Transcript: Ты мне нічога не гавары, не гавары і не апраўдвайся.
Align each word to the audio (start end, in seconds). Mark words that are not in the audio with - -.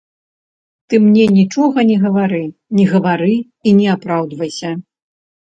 Ты 0.93 0.99
мне 1.07 1.25
нічога 1.39 1.83
не 1.89 1.97
гавары, 2.05 2.41
не 2.79 2.87
гавары 2.95 3.31
і 3.35 3.69
не 3.83 3.87
апраўдвайся. 3.99 4.69